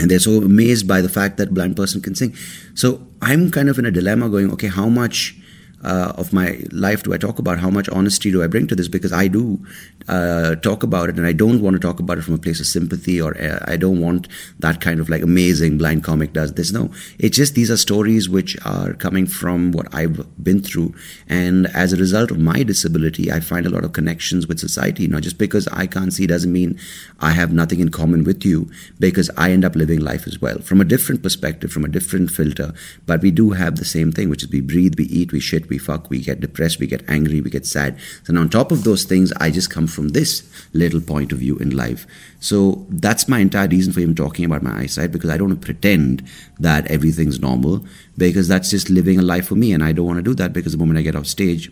And 0.00 0.10
they're 0.10 0.18
so 0.18 0.42
amazed 0.42 0.86
by 0.86 1.00
the 1.00 1.08
fact 1.08 1.38
that 1.38 1.48
a 1.48 1.52
blind 1.52 1.76
person 1.76 2.00
can 2.00 2.14
sing. 2.14 2.34
So 2.74 3.06
I'm 3.22 3.50
kind 3.50 3.68
of 3.68 3.78
in 3.78 3.86
a 3.86 3.90
dilemma 3.90 4.28
going, 4.28 4.52
okay, 4.52 4.68
how 4.68 4.88
much 4.88 5.36
uh, 5.84 6.12
of 6.16 6.32
my 6.32 6.60
life 6.72 7.02
do 7.02 7.14
I 7.14 7.18
talk 7.18 7.38
about? 7.38 7.58
How 7.58 7.70
much 7.70 7.88
honesty 7.90 8.30
do 8.30 8.42
I 8.42 8.46
bring 8.46 8.66
to 8.68 8.74
this? 8.74 8.88
Because 8.88 9.12
I 9.12 9.28
do 9.28 9.64
uh, 10.08 10.56
talk 10.56 10.82
about 10.82 11.08
it, 11.08 11.16
and 11.16 11.26
I 11.26 11.32
don't 11.32 11.60
want 11.60 11.74
to 11.74 11.80
talk 11.80 12.00
about 12.00 12.18
it 12.18 12.22
from 12.22 12.34
a 12.34 12.38
place 12.38 12.60
of 12.60 12.66
sympathy, 12.66 13.20
or 13.20 13.40
uh, 13.40 13.64
I 13.66 13.76
don't 13.76 14.00
want 14.00 14.28
that 14.58 14.80
kind 14.80 15.00
of 15.00 15.08
like 15.08 15.22
amazing 15.22 15.78
blind 15.78 16.04
comic 16.04 16.32
does 16.32 16.54
this. 16.54 16.72
No, 16.72 16.90
it's 17.18 17.36
just 17.36 17.54
these 17.54 17.70
are 17.70 17.76
stories 17.76 18.28
which 18.28 18.56
are 18.64 18.94
coming 18.94 19.26
from 19.26 19.72
what 19.72 19.92
I've 19.94 20.26
been 20.42 20.60
through, 20.62 20.94
and 21.28 21.66
as 21.68 21.92
a 21.92 21.96
result 21.96 22.30
of 22.30 22.38
my 22.38 22.62
disability, 22.62 23.30
I 23.30 23.40
find 23.40 23.66
a 23.66 23.70
lot 23.70 23.84
of 23.84 23.92
connections 23.92 24.46
with 24.46 24.58
society. 24.58 25.06
Not 25.06 25.22
just 25.22 25.38
because 25.38 25.68
I 25.68 25.86
can't 25.86 26.12
see 26.12 26.26
doesn't 26.26 26.52
mean 26.52 26.78
I 27.20 27.30
have 27.30 27.52
nothing 27.52 27.80
in 27.80 27.90
common 27.90 28.24
with 28.24 28.44
you, 28.44 28.70
because 28.98 29.30
I 29.36 29.52
end 29.52 29.64
up 29.64 29.76
living 29.76 30.00
life 30.00 30.26
as 30.26 30.40
well 30.40 30.58
from 30.58 30.80
a 30.80 30.84
different 30.84 31.22
perspective, 31.22 31.70
from 31.70 31.84
a 31.84 31.88
different 31.88 32.30
filter. 32.30 32.74
But 33.06 33.22
we 33.22 33.30
do 33.30 33.50
have 33.50 33.76
the 33.76 33.84
same 33.84 34.12
thing, 34.12 34.28
which 34.28 34.42
is 34.42 34.50
we 34.50 34.60
breathe, 34.60 34.98
we 34.98 35.04
eat, 35.04 35.32
we 35.32 35.40
shit 35.40 35.67
we 35.68 35.78
fuck, 35.78 36.10
we 36.10 36.20
get 36.20 36.40
depressed, 36.40 36.78
we 36.78 36.86
get 36.86 37.08
angry, 37.08 37.40
we 37.40 37.50
get 37.50 37.66
sad. 37.66 37.98
And 38.26 38.38
on 38.38 38.48
top 38.48 38.72
of 38.72 38.84
those 38.84 39.04
things, 39.04 39.32
I 39.32 39.50
just 39.50 39.70
come 39.70 39.86
from 39.86 40.10
this 40.10 40.48
little 40.72 41.00
point 41.00 41.32
of 41.32 41.38
view 41.38 41.56
in 41.58 41.76
life. 41.76 42.06
So 42.40 42.86
that's 42.88 43.28
my 43.28 43.38
entire 43.38 43.68
reason 43.68 43.92
for 43.92 44.00
even 44.00 44.14
talking 44.14 44.44
about 44.44 44.62
my 44.62 44.80
eyesight 44.80 45.12
because 45.12 45.30
I 45.30 45.36
don't 45.36 45.48
want 45.48 45.60
to 45.60 45.66
pretend 45.66 46.22
that 46.60 46.86
everything's 46.90 47.40
normal 47.40 47.84
because 48.16 48.48
that's 48.48 48.70
just 48.70 48.90
living 48.90 49.18
a 49.18 49.22
life 49.22 49.48
for 49.48 49.54
me. 49.54 49.72
And 49.72 49.82
I 49.82 49.92
don't 49.92 50.06
want 50.06 50.18
to 50.18 50.22
do 50.22 50.34
that 50.34 50.52
because 50.52 50.72
the 50.72 50.78
moment 50.78 50.98
I 50.98 51.02
get 51.02 51.16
off 51.16 51.26
stage, 51.26 51.70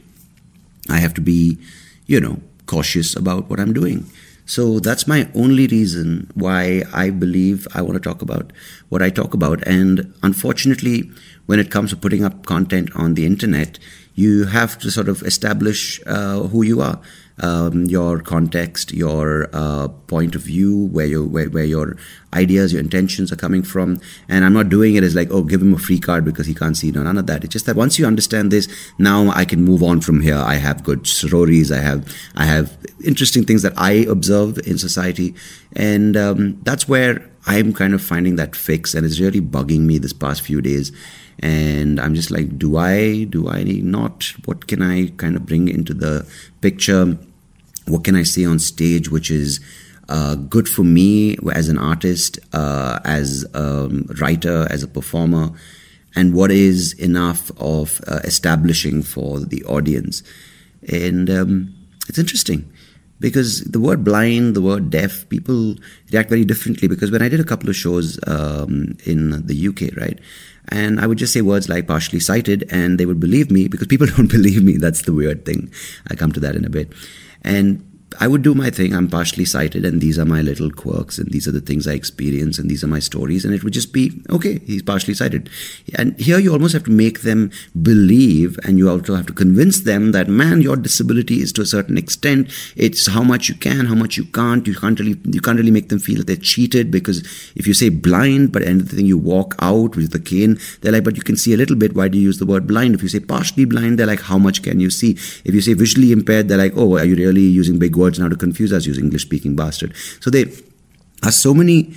I 0.88 0.99
have 0.99 1.15
to 1.15 1.21
be, 1.21 1.59
you 2.07 2.21
know, 2.21 2.41
cautious 2.67 3.17
about 3.17 3.49
what 3.49 3.61
I'm 3.61 3.73
doing. 3.73 4.07
So 4.47 4.79
that's 4.79 5.09
my 5.09 5.29
only 5.35 5.67
reason 5.67 6.31
why 6.35 6.85
I 6.95 7.11
believe 7.11 7.67
I 7.75 7.83
want 7.83 7.95
to 7.95 8.00
talk 8.00 8.23
about 8.23 8.53
what 8.88 9.03
I 9.03 9.11
talk 9.11 9.35
about. 9.35 9.67
And 9.67 10.15
unfortunately, 10.23 11.11
when 11.47 11.59
it 11.59 11.71
comes 11.71 11.91
to 11.91 11.97
putting 11.97 12.25
up 12.25 12.47
content 12.47 12.91
on 12.95 13.15
the 13.15 13.26
internet, 13.26 13.81
you 14.15 14.47
have 14.47 14.79
to 14.79 14.91
sort 14.91 15.09
of 15.09 15.23
establish 15.23 16.00
uh, 16.07 16.43
who 16.43 16.62
you 16.62 16.81
are 16.81 17.00
um, 17.40 17.85
your 17.85 18.21
context, 18.21 18.93
your 18.93 19.49
uh, 19.52 19.88
point 19.88 20.35
of 20.35 20.43
view, 20.43 20.87
where, 20.87 21.07
you, 21.07 21.25
where, 21.25 21.49
where 21.50 21.64
your 21.64 21.97
ideas, 22.35 22.73
your 22.73 22.81
intentions 22.81 23.33
are 23.33 23.37
coming 23.37 23.62
from. 23.62 24.00
And 24.28 24.45
I'm 24.45 24.52
not 24.52 24.69
doing 24.69 24.95
it 24.95 25.02
as 25.02 25.14
like, 25.14 25.28
oh, 25.31 25.43
give 25.43 25.61
him 25.61 25.75
a 25.75 25.78
free 25.78 25.99
card 25.99 26.25
because 26.25 26.47
he 26.47 26.55
can't 26.55 26.76
see. 26.76 26.90
No, 26.90 27.02
none 27.02 27.19
of 27.19 27.26
that. 27.26 27.45
It's 27.45 27.52
just 27.52 27.66
that 27.66 27.76
once 27.76 27.99
you 27.99 28.07
understand 28.07 28.50
this, 28.50 28.69
now 28.99 29.31
I 29.31 29.45
can 29.45 29.62
move 29.62 29.83
on 29.83 30.00
from 30.00 30.21
here. 30.21 30.37
I 30.37 30.55
have 30.55 30.85
good 30.85 31.07
stories. 31.07 31.71
I 31.73 31.78
have, 31.78 32.12
I 32.35 32.45
have 32.45 32.76
interesting 33.05 33.45
things 33.45 33.62
that 33.62 33.75
I 33.76 33.93
observe 33.93 34.59
in 34.66 34.78
society. 34.78 35.35
And 35.76 36.16
um, 36.16 36.59
that's 36.62 36.88
where 36.88 37.30
I'm 37.47 37.73
kind 37.73 37.95
of 37.95 38.02
finding 38.02 38.37
that 38.37 38.56
fix. 38.56 38.95
And 38.95 39.06
it's 39.06 39.21
really 39.21 39.40
bugging 39.40 39.80
me 39.80 39.99
this 39.99 40.12
past 40.12 40.42
few 40.42 40.61
days 40.61 40.90
and 41.40 42.00
i'm 42.00 42.14
just 42.14 42.30
like 42.30 42.59
do 42.59 42.78
i 42.78 43.25
do 43.25 43.47
i 43.47 43.62
not 43.62 44.33
what 44.47 44.66
can 44.66 44.80
i 44.80 45.06
kind 45.18 45.37
of 45.37 45.45
bring 45.45 45.68
into 45.68 45.92
the 45.92 46.26
picture 46.62 47.18
what 47.87 48.04
can 48.04 48.16
I 48.16 48.25
say 48.25 48.45
on 48.45 48.59
stage 48.59 49.11
which 49.11 49.30
is 49.30 49.61
uh, 50.09 50.35
good 50.37 50.68
for 50.68 50.85
me 50.85 51.37
as 51.52 51.68
an 51.68 51.78
artist, 51.78 52.38
uh, 52.52 53.00
as 53.04 53.45
a 53.54 53.88
writer, 54.21 54.66
as 54.71 54.85
a 54.85 54.88
performer, 54.88 55.50
and 56.14 56.33
what 56.33 56.52
is 56.52 56.92
enough 56.95 57.50
of 57.59 58.00
uh, 58.06 58.21
establishing 58.23 59.02
for 59.02 59.40
the 59.40 59.64
audience. 59.64 60.23
And 60.88 61.28
um, 61.28 61.75
it's 62.09 62.18
interesting 62.18 62.71
because 63.20 63.62
the 63.62 63.80
word 63.80 64.04
blind, 64.04 64.54
the 64.54 64.62
word 64.62 64.90
deaf, 64.90 65.28
people 65.28 65.76
react 66.12 66.28
very 66.28 66.44
differently. 66.44 66.88
Because 66.88 67.11
when 67.11 67.23
I 67.23 67.28
did 67.28 67.40
a 67.40 67.44
couple 67.44 67.68
of 67.68 67.76
shows 67.76 68.18
um, 68.26 68.96
in 69.04 69.46
the 69.46 69.68
UK, 69.68 69.96
right, 69.96 70.18
and 70.68 71.00
I 71.00 71.06
would 71.06 71.18
just 71.18 71.32
say 71.32 71.42
words 71.42 71.68
like 71.68 71.87
partially 71.87 72.20
sighted, 72.20 72.64
and 72.70 72.99
they 72.99 73.06
would 73.06 73.20
believe 73.20 73.50
me 73.50 73.68
because 73.68 73.87
people 73.87 74.06
don't 74.16 74.30
believe 74.30 74.62
me. 74.62 74.76
That's 74.76 75.02
the 75.02 75.12
weird 75.12 75.44
thing. 75.44 75.70
I 76.11 76.14
come 76.14 76.32
to 76.32 76.40
that 76.40 76.56
in 76.56 76.64
a 76.64 76.70
bit. 76.70 76.92
And 77.42 77.86
I 78.20 78.28
would 78.28 78.42
do 78.42 78.54
my 78.54 78.70
thing. 78.70 78.94
I'm 78.94 79.08
partially 79.08 79.44
sighted, 79.44 79.84
and 79.84 80.00
these 80.00 80.18
are 80.18 80.25
my 80.25 80.40
little 80.40 80.70
quirks, 80.70 81.18
and 81.18 81.30
these 81.30 81.46
are 81.48 81.52
the 81.52 81.60
things 81.60 81.86
I 81.86 81.92
experience, 81.92 82.58
and 82.58 82.70
these 82.70 82.84
are 82.84 82.86
my 82.86 83.00
stories. 83.00 83.44
And 83.44 83.52
it 83.52 83.64
would 83.64 83.72
just 83.72 83.92
be 83.92 84.22
okay. 84.30 84.60
He's 84.60 84.82
partially 84.82 85.14
sighted, 85.14 85.50
and 85.96 86.18
here 86.18 86.38
you 86.38 86.52
almost 86.52 86.72
have 86.72 86.84
to 86.84 86.90
make 86.90 87.22
them 87.22 87.50
believe, 87.82 88.58
and 88.64 88.78
you 88.78 88.88
also 88.88 89.16
have 89.16 89.26
to 89.26 89.32
convince 89.32 89.80
them 89.80 90.12
that 90.12 90.28
man, 90.28 90.62
your 90.62 90.76
disability 90.76 91.42
is 91.42 91.52
to 91.54 91.62
a 91.62 91.66
certain 91.66 91.98
extent. 91.98 92.48
It's 92.76 93.08
how 93.08 93.22
much 93.22 93.48
you 93.48 93.54
can, 93.54 93.86
how 93.86 93.94
much 93.94 94.16
you 94.16 94.25
can't. 94.25 94.66
You 94.66 94.75
can't 94.76 94.98
really, 94.98 95.18
you 95.25 95.40
can't 95.40 95.58
really 95.58 95.72
make 95.72 95.88
them 95.88 95.98
feel 95.98 96.18
that 96.18 96.26
they're 96.28 96.36
cheated 96.36 96.90
because 96.90 97.20
if 97.56 97.66
you 97.66 97.75
say 97.75 97.88
blind, 97.88 98.52
but 98.52 98.62
anything 98.62 99.06
you 99.06 99.18
walk 99.18 99.56
out 99.60 99.96
with 99.96 100.12
the 100.12 100.20
cane, 100.20 100.58
they're 100.80 100.92
like, 100.92 101.04
but 101.04 101.16
you 101.16 101.22
can 101.22 101.36
see 101.36 101.52
a 101.52 101.56
little 101.56 101.76
bit. 101.76 101.94
Why 101.94 102.08
do 102.08 102.18
you 102.18 102.25
use 102.25 102.38
the 102.38 102.46
word 102.46 102.66
blind? 102.66 102.94
If 102.94 103.02
you 103.02 103.08
say 103.08 103.20
partially 103.20 103.64
blind, 103.64 103.98
they're 103.98 104.06
like, 104.06 104.22
how 104.22 104.38
much 104.38 104.62
can 104.62 104.80
you 104.80 104.90
see? 104.90 105.12
If 105.44 105.54
you 105.54 105.60
say 105.60 105.75
visually 105.75 106.12
impaired, 106.12 106.48
they're 106.48 106.56
like, 106.56 106.72
oh, 106.76 106.96
are 106.96 107.04
you 107.04 107.16
really 107.16 107.42
using 107.42 107.78
big 107.78 107.96
words? 107.97 108.19
now 108.19 108.29
to 108.29 108.37
confuse 108.37 108.73
us, 108.73 108.87
you 108.87 108.95
English 108.95 109.23
speaking 109.23 109.57
bastard. 109.57 109.95
So 110.21 110.31
there 110.31 110.47
are 111.23 111.33
so 111.33 111.55
many 111.55 111.95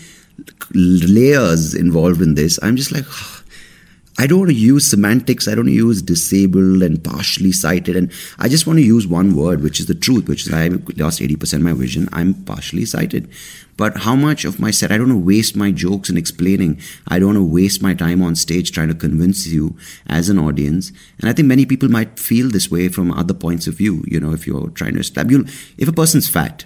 layers 0.74 1.74
involved 1.74 2.22
in 2.22 2.36
this. 2.36 2.60
I'm 2.62 2.76
just 2.76 2.92
like, 2.92 3.06
I 4.20 4.28
don't 4.28 4.40
want 4.40 4.52
to 4.52 4.58
use 4.58 4.90
semantics. 4.90 5.48
I 5.48 5.56
don't 5.56 5.70
use 5.70 6.02
disabled 6.02 6.84
and 6.84 7.02
partially 7.02 7.54
sighted. 7.54 7.96
And 7.96 8.12
I 8.38 8.50
just 8.50 8.68
want 8.68 8.78
to 8.78 8.84
use 8.84 9.08
one 9.08 9.34
word, 9.34 9.64
which 9.64 9.80
is 9.80 9.86
the 9.86 9.96
truth, 9.96 10.28
which 10.28 10.46
is 10.46 10.54
I 10.54 10.68
lost 11.02 11.22
80% 11.22 11.54
of 11.54 11.62
my 11.62 11.72
vision. 11.72 12.10
I'm 12.12 12.34
partially 12.34 12.84
sighted. 12.84 13.30
But 13.78 14.00
how 14.00 14.18
much 14.18 14.44
of 14.44 14.60
my 14.60 14.72
set, 14.72 14.92
I 14.92 14.98
don't 14.98 15.08
want 15.08 15.22
to 15.22 15.26
waste 15.26 15.56
my 15.56 15.72
jokes 15.72 16.10
in 16.10 16.18
explaining. 16.18 16.82
I 17.08 17.18
don't 17.18 17.30
want 17.30 17.38
to 17.38 17.54
waste 17.54 17.82
my 17.82 17.94
time 17.94 18.22
on 18.22 18.36
stage 18.36 18.74
trying 18.74 18.90
to 18.90 18.94
convince 18.94 19.48
you 19.48 19.78
as 20.08 20.28
an 20.28 20.38
audience. 20.38 20.92
And 21.22 21.30
I 21.30 21.34
think 21.34 21.48
many 21.48 21.66
people 21.66 21.88
might 21.88 22.20
feel 22.20 22.50
this 22.50 22.70
way 22.70 22.90
from 22.90 23.14
other 23.14 23.34
points 23.34 23.68
of 23.68 23.76
view. 23.76 24.04
You 24.06 24.20
know, 24.20 24.34
if 24.34 24.46
you're 24.46 24.70
trying 24.72 24.96
to 24.96 25.00
establish, 25.00 25.74
if 25.78 25.88
a 25.88 25.94
person's 25.94 26.28
fat, 26.28 26.66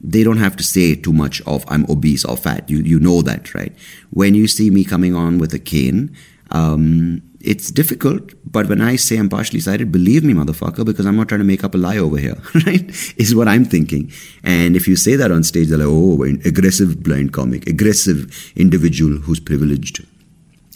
they 0.00 0.22
don't 0.22 0.38
have 0.38 0.56
to 0.56 0.64
say 0.64 0.94
too 0.94 1.12
much 1.12 1.40
of 1.42 1.64
I'm 1.68 1.84
obese 1.88 2.24
or 2.24 2.36
fat. 2.36 2.68
You 2.70 2.78
you 2.78 2.98
know 3.00 3.22
that, 3.22 3.54
right? 3.54 3.72
When 4.10 4.34
you 4.34 4.46
see 4.46 4.70
me 4.70 4.84
coming 4.84 5.14
on 5.14 5.38
with 5.38 5.52
a 5.54 5.58
cane, 5.58 6.16
um, 6.50 7.22
it's 7.40 7.70
difficult, 7.70 8.32
but 8.44 8.68
when 8.68 8.80
I 8.80 8.96
say 8.96 9.16
I'm 9.16 9.28
partially 9.28 9.60
sighted, 9.60 9.92
believe 9.92 10.24
me, 10.24 10.34
motherfucker, 10.34 10.84
because 10.84 11.06
I'm 11.06 11.16
not 11.16 11.28
trying 11.28 11.40
to 11.40 11.44
make 11.44 11.62
up 11.62 11.74
a 11.74 11.78
lie 11.78 11.98
over 11.98 12.18
here, 12.18 12.36
right? 12.66 13.14
Is 13.16 13.34
what 13.34 13.48
I'm 13.48 13.64
thinking. 13.64 14.12
And 14.42 14.74
if 14.74 14.88
you 14.88 14.96
say 14.96 15.14
that 15.16 15.30
on 15.30 15.44
stage, 15.44 15.68
they're 15.68 15.78
like, 15.78 15.86
oh, 15.88 16.22
aggressive 16.44 17.02
blind 17.02 17.32
comic, 17.32 17.66
aggressive 17.68 18.52
individual 18.56 19.18
who's 19.18 19.40
privileged. 19.40 20.04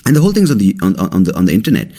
And 0.07 0.17
the 0.17 0.21
whole 0.21 0.33
thing's 0.33 0.51
on 0.51 0.59
the 0.59 0.77
on, 0.83 0.97
on 0.97 1.25
the 1.25 1.37
on 1.37 1.45
the 1.45 1.53
internet 1.53 1.93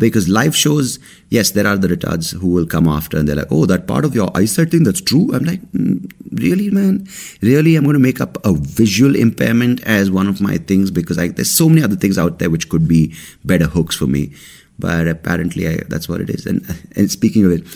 because 0.00 0.28
live 0.28 0.56
shows, 0.56 0.98
yes, 1.28 1.52
there 1.52 1.66
are 1.66 1.76
the 1.76 1.88
retards 1.88 2.32
who 2.32 2.48
will 2.48 2.66
come 2.66 2.88
after 2.88 3.18
and 3.18 3.28
they're 3.28 3.36
like, 3.36 3.50
oh, 3.50 3.66
that 3.66 3.86
part 3.86 4.04
of 4.04 4.14
your 4.14 4.30
eyesight 4.36 4.70
thing, 4.70 4.84
that's 4.84 5.00
true. 5.00 5.32
I'm 5.32 5.44
like, 5.44 5.60
mm, 5.72 6.10
really, 6.32 6.70
man? 6.70 7.06
Really? 7.42 7.76
I'm 7.76 7.84
going 7.84 7.94
to 7.94 8.00
make 8.00 8.20
up 8.20 8.44
a 8.44 8.52
visual 8.52 9.14
impairment 9.14 9.82
as 9.84 10.10
one 10.10 10.26
of 10.26 10.40
my 10.40 10.56
things 10.56 10.90
because 10.90 11.18
I, 11.18 11.28
there's 11.28 11.54
so 11.54 11.68
many 11.68 11.82
other 11.82 11.96
things 11.96 12.18
out 12.18 12.38
there 12.38 12.50
which 12.50 12.68
could 12.68 12.88
be 12.88 13.14
better 13.44 13.66
hooks 13.66 13.94
for 13.94 14.06
me. 14.06 14.32
But 14.78 15.06
apparently, 15.06 15.68
I, 15.68 15.76
that's 15.88 16.08
what 16.08 16.20
it 16.20 16.30
is. 16.30 16.46
And, 16.46 16.64
and 16.96 17.10
speaking 17.10 17.44
of 17.44 17.52
it, 17.52 17.66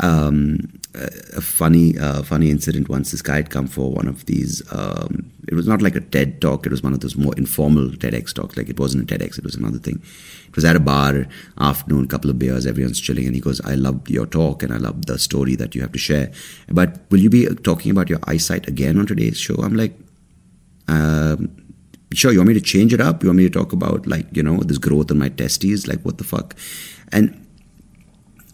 um, 0.00 0.68
a 0.94 1.40
funny 1.40 1.98
uh, 1.98 2.22
funny 2.22 2.50
incident 2.50 2.88
once 2.88 3.10
this 3.10 3.22
guy 3.22 3.36
had 3.36 3.50
come 3.50 3.66
for 3.66 3.92
one 3.92 4.08
of 4.08 4.26
these 4.26 4.62
um, 4.72 5.30
it 5.48 5.54
was 5.54 5.66
not 5.66 5.82
like 5.82 5.96
a 5.96 6.00
ted 6.00 6.40
talk 6.40 6.66
it 6.66 6.72
was 6.72 6.82
one 6.82 6.92
of 6.92 7.00
those 7.00 7.16
more 7.16 7.34
informal 7.36 7.88
tedx 7.88 8.32
talks 8.32 8.56
like 8.56 8.68
it 8.68 8.78
wasn't 8.78 9.02
a 9.02 9.18
tedx 9.18 9.38
it 9.38 9.44
was 9.44 9.54
another 9.54 9.78
thing. 9.78 10.02
It 10.48 10.56
was 10.56 10.64
at 10.64 10.76
a 10.76 10.80
bar 10.80 11.26
afternoon 11.58 12.06
couple 12.08 12.30
of 12.30 12.38
beers 12.38 12.66
everyone's 12.66 13.00
chilling 13.00 13.26
and 13.26 13.34
he 13.34 13.40
goes 13.40 13.60
i 13.62 13.74
love 13.74 14.08
your 14.08 14.26
talk 14.26 14.62
and 14.62 14.72
i 14.72 14.76
love 14.76 15.06
the 15.06 15.18
story 15.18 15.56
that 15.56 15.74
you 15.74 15.80
have 15.82 15.92
to 15.92 15.98
share. 15.98 16.30
But 16.68 17.00
will 17.10 17.20
you 17.20 17.30
be 17.30 17.46
talking 17.56 17.90
about 17.90 18.08
your 18.08 18.20
eyesight 18.24 18.68
again 18.68 18.98
on 18.98 19.06
today's 19.06 19.38
show? 19.38 19.56
I'm 19.56 19.74
like 19.74 19.98
um, 20.88 21.50
sure 22.14 22.32
you 22.32 22.38
want 22.38 22.48
me 22.48 22.54
to 22.54 22.60
change 22.60 22.94
it 22.94 23.00
up? 23.00 23.22
You 23.22 23.28
want 23.28 23.38
me 23.38 23.48
to 23.48 23.58
talk 23.58 23.72
about 23.72 24.06
like 24.06 24.26
you 24.36 24.42
know 24.42 24.58
this 24.58 24.78
growth 24.78 25.10
in 25.10 25.18
my 25.18 25.28
testes? 25.28 25.86
Like 25.86 26.00
what 26.02 26.18
the 26.18 26.24
fuck? 26.24 26.54
And 27.12 27.44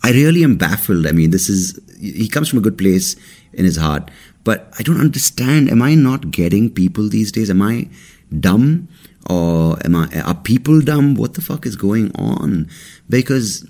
I 0.04 0.10
really 0.10 0.44
am 0.44 0.56
baffled. 0.56 1.06
I 1.06 1.12
mean, 1.12 1.30
this 1.30 1.48
is, 1.48 1.80
he 1.98 2.28
comes 2.28 2.50
from 2.50 2.58
a 2.58 2.62
good 2.62 2.76
place 2.76 3.16
in 3.54 3.64
his 3.64 3.78
heart, 3.78 4.10
but 4.44 4.72
I 4.78 4.82
don't 4.82 5.00
understand. 5.00 5.70
Am 5.70 5.82
I 5.82 5.94
not 5.94 6.30
getting 6.30 6.70
people 6.70 7.08
these 7.08 7.32
days? 7.32 7.50
Am 7.50 7.62
I 7.62 7.88
dumb? 8.38 8.88
Or 9.28 9.78
am 9.84 9.96
I, 9.96 10.08
are 10.20 10.34
people 10.34 10.80
dumb? 10.80 11.14
What 11.14 11.34
the 11.34 11.40
fuck 11.40 11.66
is 11.66 11.76
going 11.76 12.12
on? 12.14 12.68
Because 13.08 13.68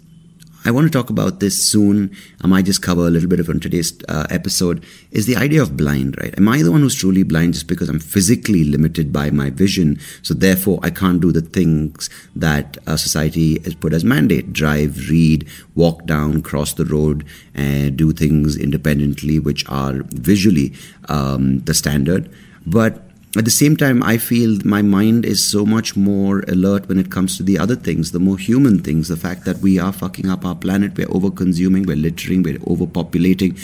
I 0.67 0.71
want 0.71 0.91
to 0.91 0.91
talk 0.91 1.11
about 1.11 1.41
this 1.41 1.63
soon. 1.63 2.17
I 2.41 2.47
might 2.47 2.65
just 2.65 2.81
cover 2.81 3.03
a 3.07 3.11
little 3.11 3.29
bit 3.29 3.39
of 3.39 3.51
it 3.51 3.53
in 3.53 3.61
today's 3.61 3.93
uh, 4.09 4.27
episode. 4.31 4.83
Is 5.11 5.27
the 5.27 5.37
idea 5.37 5.61
of 5.61 5.77
blind, 5.77 6.17
right? 6.19 6.33
Am 6.39 6.49
I 6.49 6.63
the 6.63 6.73
one 6.73 6.81
who's 6.81 6.95
truly 6.95 7.23
blind 7.23 7.53
just 7.53 7.67
because 7.67 7.91
I'm 7.91 8.01
physically 8.01 8.65
limited 8.65 9.13
by 9.13 9.31
my 9.31 9.51
vision? 9.51 10.01
So 10.23 10.33
therefore, 10.33 10.81
I 10.83 10.89
can't 10.89 11.21
do 11.21 11.33
the 11.33 11.43
things 11.43 12.09
that 12.35 12.79
society 12.97 13.61
has 13.61 13.75
put 13.75 13.93
as 13.93 14.05
mandate: 14.05 14.55
drive, 14.55 15.11
read, 15.11 15.47
walk 15.75 16.07
down, 16.07 16.41
cross 16.41 16.73
the 16.73 16.87
road, 16.87 17.27
and 17.55 17.95
do 17.99 18.13
things 18.13 18.57
independently, 18.57 19.39
which 19.39 19.69
are 19.69 20.03
visually 20.15 20.73
um, 21.11 21.59
the 21.61 21.75
standard. 21.75 22.31
But 22.65 23.03
at 23.41 23.45
the 23.45 23.51
same 23.51 23.77
time, 23.77 24.01
I 24.03 24.17
feel 24.17 24.61
my 24.65 24.81
mind 24.81 25.25
is 25.25 25.43
so 25.43 25.67
much 25.67 25.97
more 25.97 26.45
alert 26.47 26.89
when 26.89 27.01
it 27.01 27.11
comes 27.11 27.37
to 27.37 27.43
the 27.43 27.59
other 27.59 27.75
things, 27.75 28.13
the 28.13 28.21
more 28.21 28.39
human 28.39 28.79
things. 28.79 29.09
The 29.09 29.17
fact 29.17 29.45
that 29.45 29.59
we 29.59 29.77
are 29.79 29.93
fucking 29.93 30.29
up 30.29 30.45
our 30.45 30.55
planet, 30.55 30.97
we're 30.97 31.11
over 31.11 31.33
consuming, 31.33 31.83
we're 31.83 31.97
littering, 31.97 32.45
we're 32.45 32.59
overpopulating, 32.59 33.59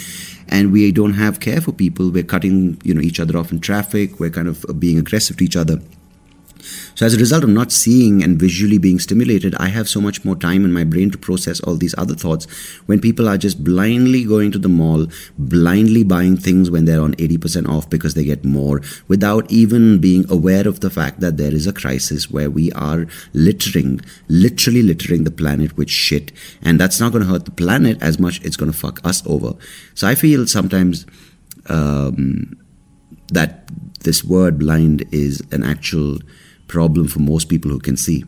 and 0.49 0.73
we 0.73 0.91
don't 0.91 1.13
have 1.13 1.39
care 1.39 1.61
for 1.61 1.71
people. 1.71 2.11
We're 2.11 2.23
cutting, 2.23 2.81
you 2.83 2.93
know, 2.93 3.01
each 3.01 3.21
other 3.21 3.37
off 3.37 3.53
in 3.53 3.61
traffic. 3.61 4.19
We're 4.19 4.29
kind 4.29 4.49
of 4.49 4.65
being 4.77 4.97
aggressive 4.97 5.37
to 5.37 5.45
each 5.45 5.55
other. 5.55 5.79
So, 6.95 7.05
as 7.05 7.13
a 7.13 7.17
result 7.17 7.43
of 7.43 7.49
not 7.49 7.71
seeing 7.71 8.23
and 8.23 8.39
visually 8.39 8.77
being 8.77 8.99
stimulated, 8.99 9.55
I 9.55 9.67
have 9.67 9.87
so 9.89 10.01
much 10.01 10.23
more 10.23 10.35
time 10.35 10.65
in 10.65 10.71
my 10.71 10.83
brain 10.83 11.11
to 11.11 11.17
process 11.17 11.59
all 11.61 11.75
these 11.75 11.95
other 11.97 12.15
thoughts. 12.15 12.45
When 12.85 12.99
people 12.99 13.27
are 13.27 13.37
just 13.37 13.63
blindly 13.63 14.23
going 14.23 14.51
to 14.51 14.59
the 14.59 14.69
mall, 14.69 15.07
blindly 15.37 16.03
buying 16.03 16.37
things 16.37 16.69
when 16.69 16.85
they're 16.85 17.01
on 17.01 17.15
80% 17.15 17.67
off 17.67 17.89
because 17.89 18.13
they 18.13 18.23
get 18.23 18.45
more, 18.45 18.81
without 19.07 19.49
even 19.51 19.99
being 19.99 20.25
aware 20.29 20.67
of 20.67 20.79
the 20.79 20.89
fact 20.89 21.19
that 21.19 21.37
there 21.37 21.53
is 21.53 21.67
a 21.67 21.73
crisis 21.73 22.29
where 22.29 22.49
we 22.49 22.71
are 22.73 23.07
littering, 23.33 24.01
literally 24.27 24.83
littering 24.83 25.23
the 25.23 25.31
planet 25.31 25.77
with 25.77 25.89
shit. 25.89 26.31
And 26.61 26.79
that's 26.79 26.99
not 26.99 27.11
going 27.11 27.23
to 27.23 27.29
hurt 27.29 27.45
the 27.45 27.51
planet 27.51 28.01
as 28.01 28.19
much, 28.19 28.41
it's 28.43 28.57
going 28.57 28.71
to 28.71 28.77
fuck 28.77 28.99
us 29.05 29.25
over. 29.25 29.53
So, 29.93 30.07
I 30.07 30.15
feel 30.15 30.47
sometimes. 30.47 31.05
Um, 31.67 32.57
that 33.31 33.67
this 34.03 34.23
word 34.23 34.59
blind 34.59 35.05
is 35.11 35.41
an 35.51 35.63
actual 35.63 36.19
problem 36.71 37.07
for 37.07 37.19
most 37.19 37.49
people 37.49 37.69
who 37.69 37.79
can 37.79 37.97
see. 37.97 38.23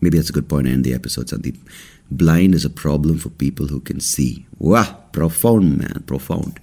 Maybe 0.00 0.18
that's 0.18 0.30
a 0.30 0.32
good 0.32 0.48
point 0.48 0.66
to 0.66 0.72
end 0.72 0.84
the 0.84 0.94
episode, 0.94 1.28
Sandeep. 1.28 1.58
Blind 2.10 2.54
is 2.54 2.64
a 2.64 2.70
problem 2.70 3.18
for 3.18 3.28
people 3.28 3.66
who 3.68 3.80
can 3.80 4.00
see. 4.00 4.46
Wow, 4.58 4.98
profound, 5.12 5.78
man, 5.78 6.02
profound. 6.06 6.58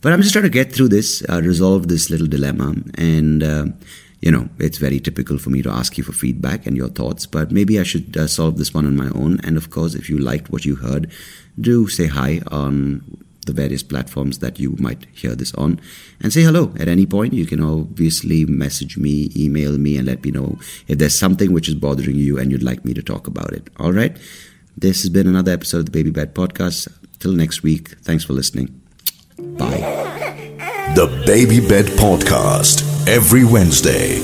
but 0.00 0.12
I'm 0.12 0.22
just 0.22 0.32
trying 0.32 0.50
to 0.50 0.58
get 0.60 0.72
through 0.72 0.88
this, 0.88 1.22
uh, 1.28 1.40
resolve 1.42 1.88
this 1.88 2.10
little 2.10 2.26
dilemma, 2.26 2.74
and 2.94 3.42
uh, 3.42 3.66
you 4.20 4.30
know, 4.30 4.48
it's 4.58 4.78
very 4.78 5.00
typical 5.00 5.38
for 5.38 5.50
me 5.50 5.62
to 5.62 5.70
ask 5.70 5.96
you 5.96 6.04
for 6.04 6.12
feedback 6.12 6.66
and 6.66 6.76
your 6.76 6.88
thoughts. 6.88 7.26
But 7.26 7.50
maybe 7.50 7.80
I 7.80 7.84
should 7.84 8.16
uh, 8.16 8.26
solve 8.26 8.58
this 8.58 8.74
one 8.74 8.86
on 8.86 8.96
my 8.96 9.08
own. 9.14 9.40
And 9.44 9.56
of 9.56 9.70
course, 9.70 9.94
if 9.94 10.10
you 10.10 10.18
liked 10.18 10.50
what 10.50 10.66
you 10.66 10.76
heard, 10.76 11.10
do 11.58 11.88
say 11.88 12.06
hi 12.06 12.42
on 12.50 13.02
the 13.46 13.52
various 13.52 13.82
platforms 13.82 14.38
that 14.40 14.58
you 14.58 14.76
might 14.78 15.06
hear 15.12 15.34
this 15.34 15.54
on 15.54 15.80
and 16.20 16.32
say 16.32 16.42
hello 16.42 16.72
at 16.78 16.88
any 16.88 17.06
point. 17.06 17.32
You 17.32 17.46
can 17.46 17.62
obviously 17.62 18.44
message 18.44 18.96
me, 18.96 19.30
email 19.36 19.78
me, 19.78 19.96
and 19.96 20.06
let 20.06 20.22
me 20.24 20.30
know 20.30 20.58
if 20.88 20.98
there's 20.98 21.18
something 21.18 21.52
which 21.52 21.68
is 21.68 21.74
bothering 21.74 22.16
you 22.16 22.38
and 22.38 22.50
you'd 22.50 22.62
like 22.62 22.84
me 22.84 22.94
to 22.94 23.02
talk 23.02 23.26
about 23.26 23.52
it. 23.52 23.68
All 23.78 23.92
right. 23.92 24.16
This 24.76 25.02
has 25.02 25.10
been 25.10 25.26
another 25.26 25.52
episode 25.52 25.78
of 25.78 25.86
the 25.86 25.90
Baby 25.90 26.10
Bed 26.10 26.34
Podcast. 26.34 26.88
Till 27.18 27.32
next 27.32 27.62
week, 27.62 27.90
thanks 28.00 28.24
for 28.24 28.32
listening. 28.32 28.80
Bye. 29.38 29.80
The 30.94 31.06
Baby 31.26 31.60
Bed 31.60 31.86
Podcast, 31.86 33.06
every 33.06 33.44
Wednesday. 33.44 34.20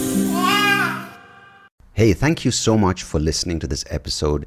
Hey, 1.92 2.12
thank 2.12 2.44
you 2.44 2.50
so 2.50 2.76
much 2.76 3.02
for 3.02 3.18
listening 3.18 3.58
to 3.60 3.66
this 3.66 3.84
episode. 3.88 4.46